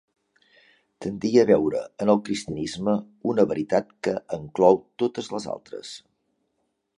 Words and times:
Tendia 1.05 1.43
a 1.43 1.47
veure 1.49 1.81
en 2.05 2.11
el 2.13 2.21
cristianisme 2.29 2.95
una 3.35 3.45
veritat 3.53 3.93
que 4.09 4.15
enclou 4.39 4.81
totes 5.05 5.31
les 5.37 5.47
altres. 5.59 5.93